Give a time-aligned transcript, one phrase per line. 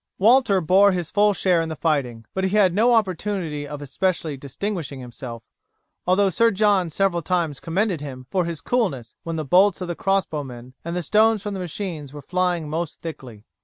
[0.17, 4.35] Walter bore his full share in the fighting, but he had no opportunity of especially
[4.35, 5.43] distinguishing himself,
[6.07, 9.95] although Sir John several times commended him for his coolness when the bolts of the
[9.95, 13.45] crossbow men and the stones from the machines were flying most thickly.